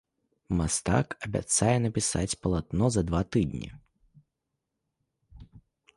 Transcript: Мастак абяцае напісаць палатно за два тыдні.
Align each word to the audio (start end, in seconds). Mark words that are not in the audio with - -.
Мастак 0.59 1.07
абяцае 1.27 1.75
напісаць 1.85 2.37
палатно 2.45 2.85
за 2.97 3.01
два 3.11 3.23
тыдні. 3.35 3.73